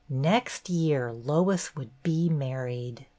Next 0.09 0.67
year 0.67 1.13
Lois 1.13 1.75
would 1.75 1.91
be 2.01 2.27
married 2.27 3.05